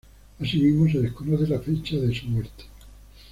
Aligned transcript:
Asimismo 0.39 0.89
se 0.91 0.99
desconoce 0.99 1.47
la 1.47 1.59
fecha 1.59 1.95
de 1.97 2.11
su 2.15 2.25
muerte. 2.25 2.63